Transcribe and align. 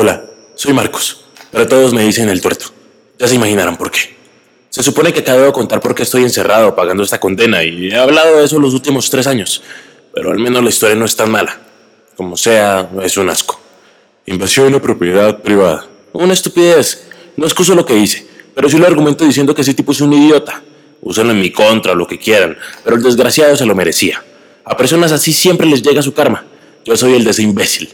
Hola, 0.00 0.24
soy 0.54 0.72
Marcos, 0.74 1.24
pero 1.50 1.66
todos 1.66 1.92
me 1.92 2.04
dicen 2.04 2.28
el 2.28 2.40
tuerto. 2.40 2.66
Ya 3.18 3.26
se 3.26 3.34
imaginarán 3.34 3.76
por 3.76 3.90
qué. 3.90 3.98
Se 4.68 4.80
supone 4.80 5.12
que 5.12 5.18
acabo 5.18 5.40
de 5.40 5.50
contar 5.50 5.80
por 5.80 5.92
qué 5.92 6.04
estoy 6.04 6.22
encerrado 6.22 6.76
pagando 6.76 7.02
esta 7.02 7.18
condena 7.18 7.64
y 7.64 7.88
he 7.88 7.96
hablado 7.96 8.36
de 8.36 8.44
eso 8.44 8.60
los 8.60 8.74
últimos 8.74 9.10
tres 9.10 9.26
años, 9.26 9.60
pero 10.14 10.30
al 10.30 10.38
menos 10.38 10.62
la 10.62 10.68
historia 10.68 10.94
no 10.94 11.04
es 11.04 11.16
tan 11.16 11.32
mala. 11.32 11.58
Como 12.16 12.36
sea, 12.36 12.88
es 13.02 13.16
un 13.16 13.28
asco. 13.28 13.60
Invasión 14.26 14.72
de 14.72 14.78
propiedad 14.78 15.42
privada. 15.42 15.88
Una 16.12 16.32
estupidez. 16.32 17.08
No 17.36 17.46
excuso 17.46 17.74
lo 17.74 17.84
que 17.84 17.98
hice, 17.98 18.24
pero 18.54 18.68
sí 18.68 18.78
lo 18.78 18.86
argumento 18.86 19.24
diciendo 19.24 19.52
que 19.52 19.62
ese 19.62 19.74
tipo 19.74 19.90
es 19.90 20.00
un 20.00 20.12
idiota. 20.12 20.62
Úsenlo 21.00 21.32
en 21.32 21.40
mi 21.40 21.50
contra 21.50 21.92
lo 21.96 22.06
que 22.06 22.20
quieran, 22.20 22.56
pero 22.84 22.94
el 22.94 23.02
desgraciado 23.02 23.56
se 23.56 23.66
lo 23.66 23.74
merecía. 23.74 24.22
A 24.64 24.76
personas 24.76 25.10
así 25.10 25.32
siempre 25.32 25.66
les 25.66 25.82
llega 25.82 26.02
su 26.02 26.14
karma. 26.14 26.44
Yo 26.84 26.96
soy 26.96 27.14
el 27.14 27.24
de 27.24 27.32
ese 27.32 27.42
imbécil. 27.42 27.92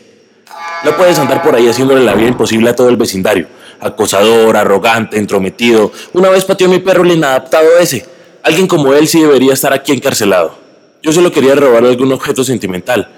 No 0.84 0.94
puedes 0.98 1.18
andar 1.18 1.42
por 1.42 1.54
ahí 1.54 1.66
haciéndole 1.66 2.04
la 2.04 2.14
vida 2.14 2.28
imposible 2.28 2.68
a 2.68 2.76
todo 2.76 2.90
el 2.90 2.98
vecindario. 2.98 3.46
Acosador, 3.80 4.54
arrogante, 4.54 5.18
entrometido. 5.18 5.90
Una 6.12 6.28
vez 6.28 6.44
pateó 6.44 6.66
a 6.66 6.70
mi 6.70 6.78
perro 6.78 7.04
el 7.04 7.12
inadaptado 7.12 7.78
ese. 7.80 8.04
Alguien 8.42 8.66
como 8.66 8.92
él 8.92 9.08
sí 9.08 9.22
debería 9.22 9.54
estar 9.54 9.72
aquí 9.72 9.92
encarcelado. 9.92 10.58
Yo 11.02 11.10
solo 11.12 11.32
quería 11.32 11.54
robar 11.54 11.84
algún 11.84 12.12
objeto 12.12 12.44
sentimental. 12.44 13.08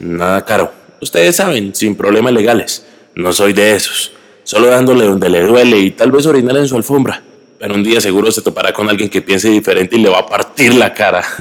Nada 0.00 0.42
caro. 0.46 0.72
Ustedes 1.02 1.36
saben, 1.36 1.74
sin 1.74 1.94
problemas 1.94 2.32
legales. 2.32 2.86
No 3.14 3.34
soy 3.34 3.52
de 3.52 3.76
esos. 3.76 4.12
Solo 4.42 4.68
dándole 4.68 5.04
donde 5.04 5.28
le 5.28 5.42
duele 5.42 5.78
y 5.78 5.90
tal 5.90 6.10
vez 6.10 6.24
orinar 6.24 6.56
en 6.56 6.68
su 6.68 6.76
alfombra. 6.76 7.22
Pero 7.58 7.74
un 7.74 7.84
día 7.84 8.00
seguro 8.00 8.32
se 8.32 8.40
topará 8.40 8.72
con 8.72 8.88
alguien 8.88 9.10
que 9.10 9.20
piense 9.20 9.50
diferente 9.50 9.96
y 9.96 10.00
le 10.00 10.08
va 10.08 10.20
a 10.20 10.26
partir 10.26 10.74
la 10.74 10.94
cara. 10.94 11.22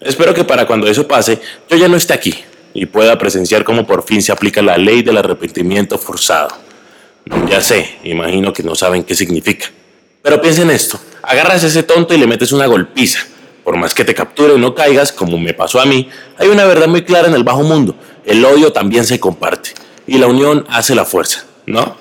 Espero 0.00 0.34
que 0.34 0.42
para 0.42 0.66
cuando 0.66 0.88
eso 0.88 1.06
pase, 1.06 1.40
yo 1.70 1.76
ya 1.76 1.86
no 1.86 1.96
esté 1.96 2.14
aquí 2.14 2.34
y 2.80 2.86
pueda 2.86 3.18
presenciar 3.18 3.64
cómo 3.64 3.86
por 3.86 4.04
fin 4.04 4.22
se 4.22 4.30
aplica 4.30 4.62
la 4.62 4.78
ley 4.78 5.02
del 5.02 5.16
arrepentimiento 5.16 5.98
forzado. 5.98 6.50
Ya 7.48 7.60
sé, 7.60 7.98
imagino 8.04 8.52
que 8.52 8.62
no 8.62 8.76
saben 8.76 9.02
qué 9.02 9.16
significa. 9.16 9.66
Pero 10.22 10.40
piensen 10.40 10.70
esto, 10.70 11.00
agarras 11.22 11.64
a 11.64 11.66
ese 11.66 11.82
tonto 11.82 12.14
y 12.14 12.18
le 12.18 12.28
metes 12.28 12.52
una 12.52 12.66
golpiza. 12.66 13.18
Por 13.64 13.76
más 13.76 13.94
que 13.94 14.04
te 14.04 14.14
capture 14.14 14.54
y 14.54 14.58
no 14.58 14.76
caigas, 14.76 15.10
como 15.10 15.38
me 15.38 15.54
pasó 15.54 15.80
a 15.80 15.86
mí, 15.86 16.08
hay 16.38 16.48
una 16.48 16.64
verdad 16.66 16.86
muy 16.86 17.02
clara 17.02 17.26
en 17.26 17.34
el 17.34 17.42
bajo 17.42 17.64
mundo. 17.64 17.96
El 18.24 18.44
odio 18.44 18.72
también 18.72 19.04
se 19.04 19.18
comparte. 19.18 19.70
Y 20.06 20.18
la 20.18 20.28
unión 20.28 20.64
hace 20.70 20.94
la 20.94 21.04
fuerza, 21.04 21.44
¿no? 21.66 21.96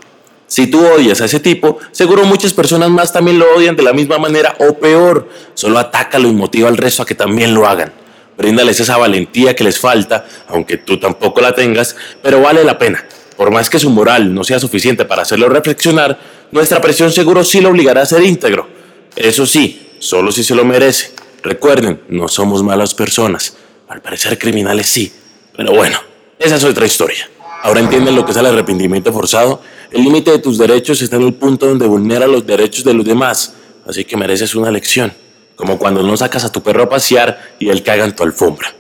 Si 0.46 0.68
tú 0.68 0.86
odias 0.86 1.20
a 1.22 1.26
ese 1.26 1.40
tipo, 1.40 1.80
seguro 1.92 2.24
muchas 2.24 2.54
personas 2.54 2.92
más 2.92 3.12
también 3.12 3.40
lo 3.40 3.46
odian 3.56 3.76
de 3.76 3.84
la 3.84 3.94
misma 3.94 4.20
manera 4.20 4.56
o 4.60 4.78
peor. 4.78 5.28
Solo 5.56 5.80
atácalo 5.80 6.28
y 6.28 6.34
motiva 6.34 6.70
al 6.70 6.78
resto 6.78 7.02
a 7.02 7.06
que 7.06 7.16
también 7.16 7.56
lo 7.56 7.68
hagan. 7.68 7.92
Bríndales 8.38 8.80
esa 8.80 8.98
valentía 8.98 9.56
que 9.56 9.64
les 9.64 9.80
falta, 9.80 10.26
aunque 10.48 10.78
tú 10.78 11.00
tampoco 11.00 11.42
la 11.42 11.54
tengas, 11.54 11.96
pero 12.22 12.40
vale 12.40 12.64
la 12.64 12.78
pena. 12.78 13.04
Por 13.36 13.52
más 13.52 13.70
que 13.70 13.80
su 13.80 13.90
moral 13.90 14.34
no 14.34 14.44
sea 14.44 14.60
suficiente 14.60 15.06
para 15.06 15.24
hacerlo 15.24 15.50
reflexionar, 15.50 16.20
nuestra 16.52 16.80
presión 16.80 17.12
seguro 17.12 17.44
sí 17.44 17.62
lo 17.62 17.70
obligará 17.70 18.04
a 18.04 18.06
ser 18.06 18.24
íntegro. 18.24 18.68
Eso 19.16 19.48
sí, 19.48 19.90
solo 20.00 20.32
si 20.32 20.44
se 20.44 20.54
lo 20.54 20.64
merece. 20.64 21.12
Recuerden, 21.42 22.02
no 22.10 22.28
somos 22.28 22.62
malas 22.64 22.94
personas. 22.94 23.58
Al 23.88 24.02
parecer 24.02 24.38
criminales 24.38 24.88
sí. 24.88 25.12
Pero 25.56 25.74
bueno, 25.74 26.00
esa 26.38 26.56
es 26.58 26.64
otra 26.64 26.86
historia. 26.86 27.30
Ahora 27.64 27.80
entienden 27.80 28.16
lo 28.16 28.24
que 28.24 28.32
es 28.32 28.38
el 28.38 28.46
arrepentimiento 28.46 29.12
forzado. 29.12 29.62
El 29.92 30.04
límite 30.04 30.32
de 30.32 30.40
tus 30.40 30.60
derechos 30.60 31.02
está 31.02 31.16
en 31.16 31.24
el 31.24 31.34
punto 31.34 31.66
donde 31.66 31.88
vulnera 31.88 32.28
los 32.28 32.46
derechos 32.46 32.84
de 32.84 32.94
los 32.94 33.06
demás. 33.06 33.54
Así 33.88 34.06
que 34.06 34.16
mereces 34.16 34.54
una 34.54 34.70
lección 34.70 35.12
como 35.58 35.78
cuando 35.78 36.02
no 36.04 36.16
sacas 36.16 36.46
a 36.46 36.52
tu 36.52 36.64
perro 36.64 36.84
a 36.84 36.90
pasear 36.90 37.56
y 37.60 37.68
él 37.68 37.84
caga 37.84 38.06
en 38.06 38.16
tu 38.16 38.24
alfombra. 38.24 38.74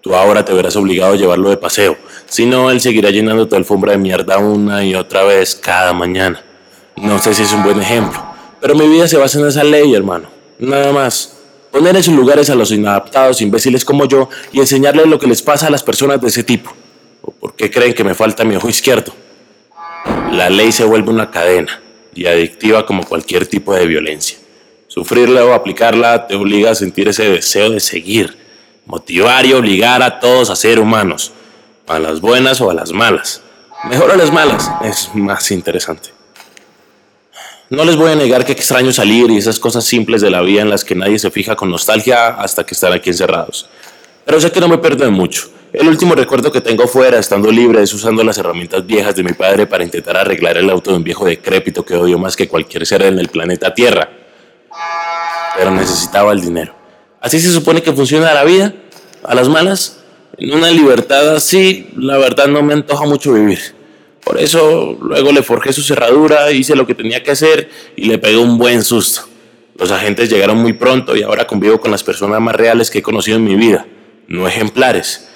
Tú 0.00 0.16
ahora 0.16 0.44
te 0.44 0.52
verás 0.52 0.74
obligado 0.74 1.12
a 1.12 1.16
llevarlo 1.16 1.48
de 1.50 1.56
paseo, 1.56 1.96
si 2.32 2.46
no, 2.46 2.70
él 2.70 2.80
seguirá 2.80 3.10
llenando 3.10 3.46
tu 3.46 3.56
alfombra 3.56 3.92
de 3.92 3.98
mierda 3.98 4.38
una 4.38 4.82
y 4.82 4.94
otra 4.94 5.22
vez 5.22 5.54
cada 5.54 5.92
mañana. 5.92 6.42
No 6.96 7.18
sé 7.18 7.34
si 7.34 7.42
es 7.42 7.52
un 7.52 7.62
buen 7.62 7.78
ejemplo, 7.78 8.20
pero 8.58 8.74
mi 8.74 8.88
vida 8.88 9.06
se 9.06 9.18
basa 9.18 9.38
en 9.38 9.46
esa 9.46 9.62
ley, 9.62 9.94
hermano. 9.94 10.28
Nada 10.58 10.92
más. 10.92 11.36
Poner 11.70 11.94
en 11.94 12.02
sus 12.02 12.14
lugares 12.14 12.48
a 12.48 12.54
los 12.54 12.70
inadaptados, 12.70 13.42
imbéciles 13.42 13.84
como 13.84 14.06
yo, 14.06 14.30
y 14.50 14.60
enseñarles 14.60 15.06
lo 15.06 15.18
que 15.18 15.26
les 15.26 15.42
pasa 15.42 15.66
a 15.66 15.70
las 15.70 15.82
personas 15.82 16.20
de 16.20 16.28
ese 16.28 16.42
tipo. 16.42 16.72
¿O 17.20 17.32
por 17.32 17.54
qué 17.54 17.70
creen 17.70 17.92
que 17.92 18.02
me 18.02 18.14
falta 18.14 18.44
mi 18.44 18.56
ojo 18.56 18.68
izquierdo? 18.68 19.12
La 20.32 20.48
ley 20.48 20.72
se 20.72 20.84
vuelve 20.84 21.10
una 21.10 21.30
cadena 21.30 21.82
y 22.14 22.24
adictiva 22.24 22.86
como 22.86 23.04
cualquier 23.04 23.46
tipo 23.46 23.74
de 23.74 23.86
violencia. 23.86 24.38
Sufrirla 24.92 25.42
o 25.46 25.54
aplicarla 25.54 26.26
te 26.26 26.34
obliga 26.34 26.72
a 26.72 26.74
sentir 26.74 27.08
ese 27.08 27.26
deseo 27.30 27.70
de 27.70 27.80
seguir, 27.80 28.36
motivar 28.84 29.46
y 29.46 29.54
obligar 29.54 30.02
a 30.02 30.20
todos 30.20 30.50
a 30.50 30.54
ser 30.54 30.78
humanos, 30.78 31.32
a 31.88 31.98
las 31.98 32.20
buenas 32.20 32.60
o 32.60 32.68
a 32.68 32.74
las 32.74 32.92
malas. 32.92 33.40
Mejor 33.88 34.10
a 34.10 34.16
las 34.16 34.30
malas, 34.30 34.70
es 34.84 35.08
más 35.14 35.50
interesante. 35.50 36.10
No 37.70 37.86
les 37.86 37.96
voy 37.96 38.12
a 38.12 38.16
negar 38.16 38.44
que 38.44 38.52
extraño 38.52 38.92
salir 38.92 39.30
y 39.30 39.38
esas 39.38 39.58
cosas 39.58 39.82
simples 39.82 40.20
de 40.20 40.28
la 40.28 40.42
vida 40.42 40.60
en 40.60 40.68
las 40.68 40.84
que 40.84 40.94
nadie 40.94 41.18
se 41.18 41.30
fija 41.30 41.56
con 41.56 41.70
nostalgia 41.70 42.28
hasta 42.28 42.66
que 42.66 42.74
están 42.74 42.92
aquí 42.92 43.08
encerrados. 43.08 43.70
Pero 44.26 44.42
sé 44.42 44.52
que 44.52 44.60
no 44.60 44.68
me 44.68 44.76
pierdo 44.76 45.10
mucho. 45.10 45.48
El 45.72 45.88
último 45.88 46.14
recuerdo 46.14 46.52
que 46.52 46.60
tengo 46.60 46.86
fuera, 46.86 47.18
estando 47.18 47.50
libre, 47.50 47.82
es 47.82 47.94
usando 47.94 48.22
las 48.22 48.36
herramientas 48.36 48.86
viejas 48.86 49.16
de 49.16 49.22
mi 49.22 49.32
padre 49.32 49.66
para 49.66 49.84
intentar 49.84 50.18
arreglar 50.18 50.58
el 50.58 50.68
auto 50.68 50.90
de 50.90 50.98
un 50.98 51.02
viejo 51.02 51.24
decrépito 51.24 51.82
que 51.82 51.94
odio 51.94 52.18
más 52.18 52.36
que 52.36 52.46
cualquier 52.46 52.84
ser 52.84 53.00
en 53.00 53.18
el 53.18 53.30
planeta 53.30 53.72
Tierra 53.72 54.18
pero 55.56 55.70
necesitaba 55.70 56.32
el 56.32 56.40
dinero. 56.40 56.74
Así 57.20 57.38
se 57.40 57.52
supone 57.52 57.82
que 57.82 57.92
funciona 57.92 58.32
la 58.34 58.44
vida, 58.44 58.74
a 59.22 59.34
las 59.34 59.48
malas. 59.48 59.98
En 60.38 60.52
una 60.54 60.70
libertad 60.70 61.36
así, 61.36 61.88
la 61.96 62.18
verdad 62.18 62.46
no 62.46 62.62
me 62.62 62.74
antoja 62.74 63.06
mucho 63.06 63.32
vivir. 63.32 63.60
Por 64.24 64.38
eso 64.38 64.96
luego 65.00 65.32
le 65.32 65.42
forjé 65.42 65.72
su 65.72 65.82
cerradura, 65.82 66.50
hice 66.52 66.76
lo 66.76 66.86
que 66.86 66.94
tenía 66.94 67.22
que 67.22 67.32
hacer 67.32 67.68
y 67.96 68.06
le 68.06 68.18
pegué 68.18 68.36
un 68.36 68.56
buen 68.56 68.82
susto. 68.82 69.22
Los 69.76 69.90
agentes 69.90 70.30
llegaron 70.30 70.58
muy 70.58 70.74
pronto 70.74 71.16
y 71.16 71.22
ahora 71.22 71.46
convivo 71.46 71.80
con 71.80 71.90
las 71.90 72.04
personas 72.04 72.40
más 72.40 72.54
reales 72.54 72.90
que 72.90 72.98
he 72.98 73.02
conocido 73.02 73.36
en 73.36 73.44
mi 73.44 73.56
vida, 73.56 73.86
no 74.28 74.46
ejemplares. 74.46 75.28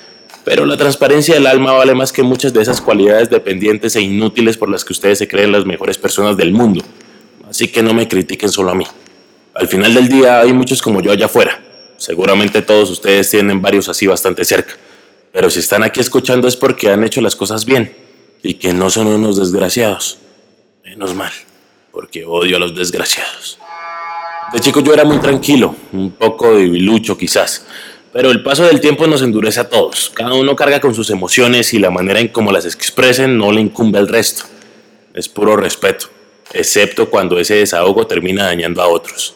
Pero 0.44 0.64
la 0.66 0.76
transparencia 0.76 1.34
del 1.34 1.48
alma 1.48 1.72
vale 1.72 1.94
más 1.94 2.12
que 2.12 2.22
muchas 2.22 2.53
de 2.53 2.62
esas 2.62 2.80
cualidades 2.80 3.28
dependientes 3.30 3.97
e 3.97 4.03
inútiles 4.03 4.56
por 4.56 4.68
las 4.68 4.84
que 4.84 4.92
ustedes 4.92 5.18
se 5.18 5.26
creen 5.26 5.50
las 5.50 5.66
mejores 5.66 5.98
personas 5.98 6.36
del 6.36 6.53
mundo. 6.53 6.84
Así 7.50 7.68
que 7.68 7.82
no 7.82 7.92
me 7.94 8.06
critiquen 8.06 8.50
solo 8.50 8.70
a 8.70 8.74
mí. 8.76 8.86
Al 9.59 9.69
final 9.69 9.94
del 9.94 10.09
día 10.09 10.41
hay 10.41 10.53
muchos 10.53 10.83
como 10.83 11.00
yo 11.00 11.11
allá 11.11 11.27
afuera. 11.27 11.62
Seguramente 11.97 12.61
todos 12.61 12.91
ustedes 12.91 13.31
tienen 13.31 13.62
varios 13.62 13.89
así 13.89 14.06
bastante 14.06 14.44
cerca. 14.44 14.75
Pero 15.33 15.49
si 15.49 15.61
están 15.61 15.83
aquí 15.83 15.99
escuchando 15.99 16.47
es 16.47 16.56
porque 16.56 16.91
han 16.91 17.03
hecho 17.05 17.22
las 17.22 17.34
cosas 17.34 17.65
bien 17.65 17.97
y 18.43 18.55
que 18.55 18.75
no 18.75 18.91
son 18.91 19.06
unos 19.06 19.39
desgraciados. 19.39 20.19
Menos 20.84 21.15
mal, 21.15 21.33
porque 21.91 22.27
odio 22.27 22.56
a 22.56 22.61
los 22.61 22.77
desgraciados. 22.77 23.59
De 24.53 24.61
chico 24.61 24.81
yo 24.81 24.93
era 24.93 25.05
muy 25.05 25.21
tranquilo, 25.21 25.75
un 25.93 26.11
poco 26.12 26.55
debilucho 26.55 27.16
quizás, 27.16 27.66
pero 28.12 28.31
el 28.31 28.43
paso 28.43 28.65
del 28.65 28.81
tiempo 28.81 29.06
nos 29.06 29.22
endurece 29.22 29.61
a 29.61 29.69
todos. 29.71 30.12
Cada 30.15 30.34
uno 30.34 30.55
carga 30.55 30.81
con 30.81 30.95
sus 30.95 31.09
emociones 31.09 31.72
y 31.72 31.78
la 31.78 31.91
manera 31.91 32.21
en 32.21 32.28
cómo 32.28 32.53
las 32.53 32.66
expresen 32.66 33.39
no 33.39 33.50
le 33.53 33.62
incumbe 33.62 33.99
al 33.99 34.06
resto. 34.06 34.45
Es 35.15 35.31
puro 35.31 35.56
respeto, 35.56 36.09
excepto 36.53 37.09
cuando 37.09 37.39
ese 37.41 37.55
desahogo 37.55 38.06
termina 38.06 38.45
dañando 38.45 38.83
a 38.83 38.89
otros. 38.89 39.34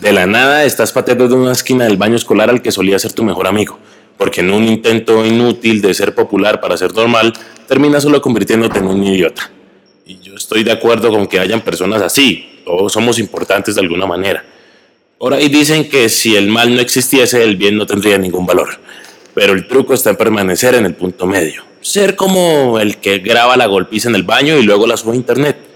De 0.00 0.12
la 0.12 0.26
nada 0.26 0.64
estás 0.64 0.92
pateando 0.92 1.26
de 1.26 1.34
una 1.34 1.50
esquina 1.50 1.84
del 1.84 1.96
baño 1.96 2.14
escolar 2.14 2.50
al 2.50 2.62
que 2.62 2.70
solía 2.70 3.00
ser 3.00 3.12
tu 3.12 3.24
mejor 3.24 3.48
amigo, 3.48 3.80
porque 4.16 4.42
en 4.42 4.52
un 4.52 4.62
intento 4.64 5.26
inútil 5.26 5.82
de 5.82 5.92
ser 5.92 6.14
popular 6.14 6.60
para 6.60 6.76
ser 6.76 6.94
normal, 6.94 7.32
terminas 7.66 8.04
solo 8.04 8.22
convirtiéndote 8.22 8.78
en 8.78 8.86
un 8.86 9.02
idiota. 9.02 9.50
Y 10.06 10.20
yo 10.20 10.36
estoy 10.36 10.62
de 10.62 10.70
acuerdo 10.70 11.10
con 11.10 11.26
que 11.26 11.40
hayan 11.40 11.62
personas 11.62 12.00
así, 12.00 12.60
todos 12.64 12.92
somos 12.92 13.18
importantes 13.18 13.74
de 13.74 13.80
alguna 13.80 14.06
manera. 14.06 14.44
Por 15.18 15.34
ahí 15.34 15.48
dicen 15.48 15.88
que 15.88 16.08
si 16.08 16.36
el 16.36 16.46
mal 16.46 16.72
no 16.72 16.80
existiese, 16.80 17.42
el 17.42 17.56
bien 17.56 17.76
no 17.76 17.84
tendría 17.84 18.18
ningún 18.18 18.46
valor. 18.46 18.68
Pero 19.34 19.52
el 19.52 19.66
truco 19.66 19.94
está 19.94 20.10
en 20.10 20.16
permanecer 20.16 20.76
en 20.76 20.86
el 20.86 20.94
punto 20.94 21.26
medio. 21.26 21.64
Ser 21.80 22.14
como 22.14 22.78
el 22.78 22.98
que 22.98 23.18
graba 23.18 23.56
la 23.56 23.66
golpiza 23.66 24.08
en 24.08 24.14
el 24.14 24.22
baño 24.22 24.58
y 24.58 24.62
luego 24.62 24.86
la 24.86 24.96
sube 24.96 25.14
a 25.14 25.16
internet 25.16 25.67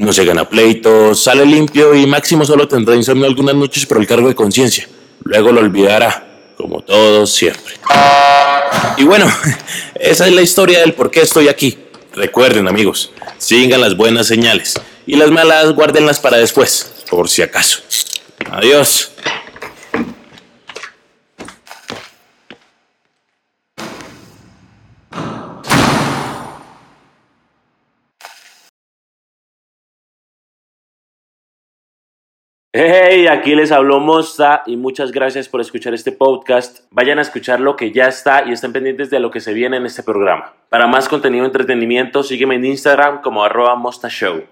no 0.00 0.14
se 0.14 0.24
gana 0.24 0.48
pleitos, 0.48 1.22
sale 1.22 1.44
limpio 1.44 1.94
y 1.94 2.06
máximo 2.06 2.44
solo 2.46 2.66
tendrá 2.66 2.96
insomnio 2.96 3.26
algunas 3.26 3.54
noches 3.54 3.84
por 3.84 3.98
el 3.98 4.06
cargo 4.06 4.28
de 4.28 4.34
conciencia. 4.34 4.88
Luego 5.24 5.52
lo 5.52 5.60
olvidará, 5.60 6.26
como 6.56 6.80
todos 6.80 7.30
siempre. 7.30 7.74
Y 8.96 9.04
bueno, 9.04 9.30
esa 9.94 10.26
es 10.26 10.34
la 10.34 10.40
historia 10.40 10.80
del 10.80 10.94
por 10.94 11.10
qué 11.10 11.20
estoy 11.20 11.48
aquí. 11.48 11.78
Recuerden 12.14 12.66
amigos, 12.66 13.12
sigan 13.36 13.82
las 13.82 13.94
buenas 13.94 14.26
señales 14.26 14.80
y 15.06 15.16
las 15.16 15.30
malas 15.30 15.72
guárdenlas 15.74 16.18
para 16.18 16.38
después, 16.38 17.04
por 17.10 17.28
si 17.28 17.42
acaso. 17.42 17.80
Adiós. 18.50 19.12
Hey, 32.72 33.26
aquí 33.26 33.56
les 33.56 33.72
habló 33.72 33.98
Mosta 33.98 34.62
y 34.64 34.76
muchas 34.76 35.10
gracias 35.10 35.48
por 35.48 35.60
escuchar 35.60 35.92
este 35.92 36.12
podcast. 36.12 36.84
Vayan 36.92 37.18
a 37.18 37.22
escuchar 37.22 37.58
lo 37.58 37.74
que 37.74 37.90
ya 37.90 38.06
está 38.06 38.44
y 38.46 38.52
estén 38.52 38.72
pendientes 38.72 39.10
de 39.10 39.18
lo 39.18 39.32
que 39.32 39.40
se 39.40 39.52
viene 39.52 39.78
en 39.78 39.86
este 39.86 40.04
programa. 40.04 40.52
Para 40.68 40.86
más 40.86 41.08
contenido 41.08 41.44
entretenimiento, 41.44 42.22
sígueme 42.22 42.54
en 42.54 42.66
Instagram 42.66 43.22
como 43.22 43.42
arroba 43.42 43.74
Mosta 43.74 44.08
Show. 44.08 44.44